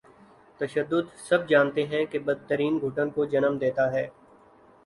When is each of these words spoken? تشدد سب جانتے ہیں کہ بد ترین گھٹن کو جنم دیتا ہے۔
تشدد 0.59 1.05
سب 1.19 1.47
جانتے 1.49 1.85
ہیں 1.85 2.03
کہ 2.05 2.19
بد 2.19 2.47
ترین 2.49 2.79
گھٹن 2.81 3.09
کو 3.09 3.25
جنم 3.25 3.57
دیتا 3.57 3.91
ہے۔ 3.93 4.07